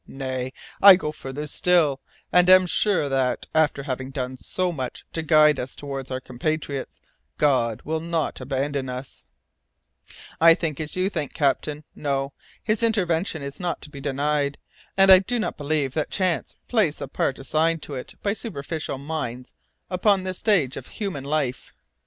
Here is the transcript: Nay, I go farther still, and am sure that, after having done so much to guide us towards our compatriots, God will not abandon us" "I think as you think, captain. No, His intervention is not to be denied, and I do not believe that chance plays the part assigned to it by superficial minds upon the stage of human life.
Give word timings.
Nay, 0.07 0.51
I 0.81 0.95
go 0.95 1.11
farther 1.11 1.45
still, 1.45 2.01
and 2.33 2.49
am 2.49 2.65
sure 2.65 3.07
that, 3.07 3.45
after 3.53 3.83
having 3.83 4.09
done 4.09 4.35
so 4.35 4.71
much 4.71 5.05
to 5.13 5.21
guide 5.21 5.59
us 5.59 5.75
towards 5.75 6.09
our 6.09 6.19
compatriots, 6.19 6.99
God 7.37 7.83
will 7.83 7.99
not 7.99 8.41
abandon 8.41 8.89
us" 8.89 9.25
"I 10.41 10.55
think 10.55 10.79
as 10.79 10.95
you 10.95 11.07
think, 11.11 11.35
captain. 11.35 11.83
No, 11.93 12.33
His 12.63 12.81
intervention 12.81 13.43
is 13.43 13.59
not 13.59 13.79
to 13.83 13.91
be 13.91 14.01
denied, 14.01 14.57
and 14.97 15.11
I 15.11 15.19
do 15.19 15.37
not 15.37 15.55
believe 15.55 15.93
that 15.93 16.09
chance 16.09 16.55
plays 16.67 16.97
the 16.97 17.07
part 17.07 17.37
assigned 17.37 17.83
to 17.83 17.93
it 17.93 18.15
by 18.23 18.33
superficial 18.33 18.97
minds 18.97 19.53
upon 19.87 20.23
the 20.23 20.33
stage 20.33 20.77
of 20.77 20.87
human 20.87 21.25
life. 21.25 21.71